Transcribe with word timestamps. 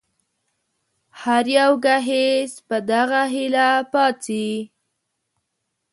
هر 1.21 1.45
يو 1.57 1.71
ګهيځ 1.85 2.51
په 2.67 2.77
دغه 2.91 3.21
هيله 3.33 3.69
پاڅي 3.91 4.49